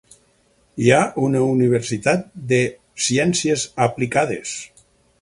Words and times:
Hi 0.85 0.89
ha 0.95 1.01
una 1.25 1.43
universitat 1.57 2.25
de 2.53 2.63
ciències 3.09 3.71
aplicades. 3.91 4.61